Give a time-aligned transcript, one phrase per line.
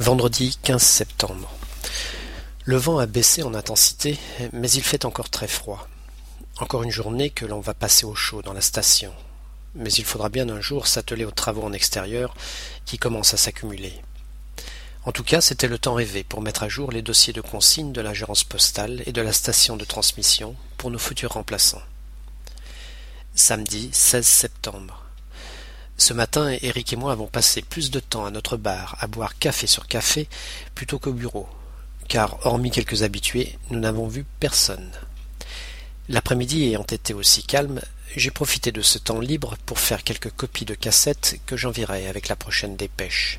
[0.00, 1.48] Vendredi 15 septembre.
[2.64, 4.18] Le vent a baissé en intensité,
[4.52, 5.86] mais il fait encore très froid.
[6.58, 9.14] Encore une journée que l'on va passer au chaud dans la station.
[9.76, 12.34] Mais il faudra bien un jour s'atteler aux travaux en extérieur
[12.84, 13.92] qui commencent à s'accumuler.
[15.04, 17.92] En tout cas, c'était le temps rêvé pour mettre à jour les dossiers de consigne
[17.92, 21.82] de l'agence postale et de la station de transmission pour nos futurs remplaçants.
[23.36, 25.03] Samedi 16 septembre.
[25.96, 29.38] Ce matin, Eric et moi avons passé plus de temps à notre bar à boire
[29.38, 30.28] café sur café
[30.74, 31.48] plutôt qu'au bureau,
[32.08, 34.90] car hormis quelques habitués, nous n'avons vu personne.
[36.08, 37.80] L'après-midi ayant été aussi calme,
[38.16, 42.28] j'ai profité de ce temps libre pour faire quelques copies de cassettes que j'enverrai avec
[42.28, 43.38] la prochaine dépêche.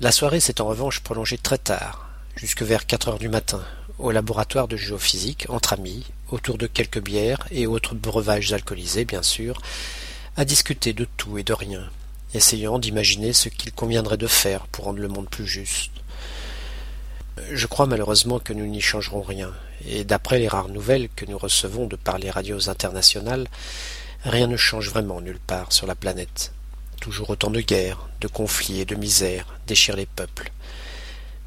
[0.00, 3.64] La soirée s'est en revanche prolongée très tard, jusque vers quatre heures du matin,
[3.98, 9.22] au laboratoire de géophysique, entre amis, autour de quelques bières et autres breuvages alcoolisés, bien
[9.22, 9.60] sûr,
[10.36, 11.88] à discuter de tout et de rien,
[12.34, 15.92] essayant d'imaginer ce qu'il conviendrait de faire pour rendre le monde plus juste.
[17.52, 19.52] Je crois malheureusement que nous n'y changerons rien,
[19.86, 23.46] et d'après les rares nouvelles que nous recevons de par les radios internationales,
[24.24, 26.52] rien ne change vraiment nulle part sur la planète.
[27.00, 30.50] Toujours autant de guerres, de conflits et de misères déchirent les peuples.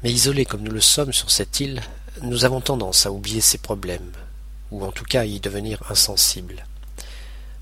[0.02, 1.82] Mais isolés comme nous le sommes sur cette île,
[2.22, 4.12] nous avons tendance à oublier ces problèmes,
[4.70, 6.64] ou en tout cas à y devenir insensibles.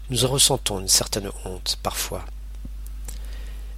[0.09, 2.25] Nous en ressentons une certaine honte parfois.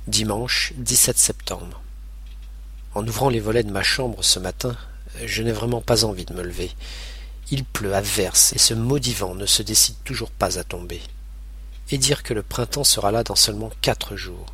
[0.07, 1.81] Dimanche 17 septembre.
[2.95, 4.77] En ouvrant les volets de ma chambre ce matin,
[5.25, 6.71] je n'ai vraiment pas envie de me lever.
[7.51, 11.01] Il pleut à verse et ce maudit vent ne se décide toujours pas à tomber.
[11.93, 14.53] Et dire que le printemps sera là dans seulement quatre jours.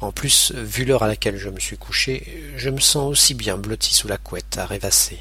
[0.00, 3.58] En plus, vu l'heure à laquelle je me suis couché, je me sens aussi bien
[3.58, 5.18] blotti sous la couette à rêvasser.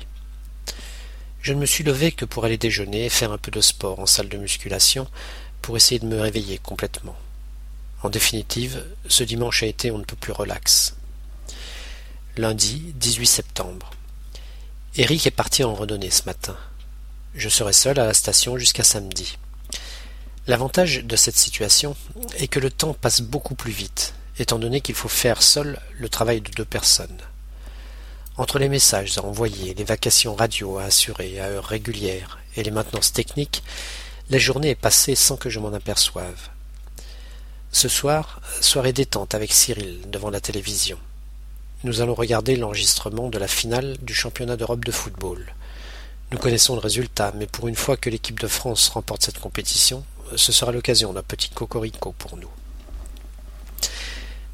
[1.45, 3.99] Je ne me suis levé que pour aller déjeuner et faire un peu de sport
[3.99, 5.07] en salle de musculation
[5.61, 7.15] pour essayer de me réveiller complètement.
[8.01, 10.95] En définitive, ce dimanche a été on ne peut plus relax.
[12.35, 13.91] Lundi 18 septembre.
[14.95, 16.57] Eric est parti en randonnée ce matin.
[17.35, 19.37] Je serai seul à la station jusqu'à samedi.
[20.47, 21.95] L'avantage de cette situation
[22.39, 26.09] est que le temps passe beaucoup plus vite, étant donné qu'il faut faire seul le
[26.09, 27.21] travail de deux personnes.
[28.37, 32.71] Entre les messages à envoyer, les vacations radio à assurer à heures régulières et les
[32.71, 33.63] maintenances techniques,
[34.29, 36.49] la journée est passée sans que je m'en aperçoive.
[37.71, 40.97] Ce soir, soirée détente avec Cyril devant la télévision.
[41.85, 45.53] Nous allons regarder l'enregistrement de la finale du championnat d'Europe de football.
[46.31, 50.03] Nous connaissons le résultat, mais pour une fois que l'équipe de France remporte cette compétition,
[50.35, 52.51] ce sera l'occasion d'un petit cocorico pour nous.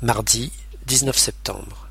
[0.03, 0.51] Mardi
[0.85, 1.90] 19 septembre.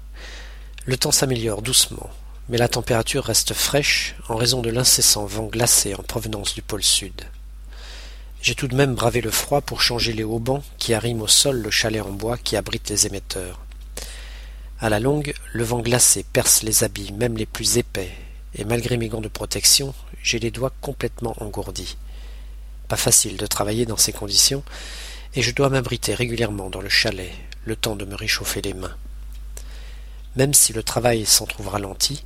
[0.87, 2.09] Le temps s'améliore doucement,
[2.49, 6.83] mais la température reste fraîche en raison de l'incessant vent glacé en provenance du pôle
[6.83, 7.23] sud.
[8.41, 11.61] J'ai tout de même bravé le froid pour changer les haubans qui arriment au sol
[11.61, 13.61] le chalet en bois qui abrite les émetteurs.
[14.81, 18.11] À la longue, le vent glacé perce les habits, même les plus épais,
[18.55, 21.99] et malgré mes gants de protection, j'ai les doigts complètement engourdis.
[22.89, 24.65] Pas facile de travailler dans ces conditions,
[25.35, 27.33] et je dois m'abriter régulièrement dans le chalet,
[27.67, 28.97] le temps de me réchauffer les mains.
[30.37, 32.25] Même si le travail s'en trouve ralenti,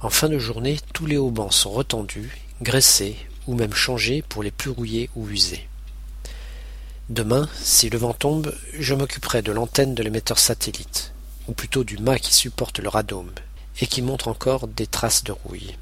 [0.00, 2.30] en fin de journée, tous les haubans sont retendus,
[2.62, 3.16] graissés
[3.46, 5.68] ou même changés pour les plus rouillés ou usés.
[7.08, 11.12] Demain, si le vent tombe, je m'occuperai de l'antenne de l'émetteur satellite,
[11.46, 13.30] ou plutôt du mât qui supporte le radome,
[13.80, 15.76] et qui montre encore des traces de rouille.